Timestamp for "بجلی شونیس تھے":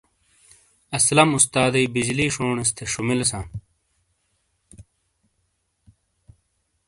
1.93-2.83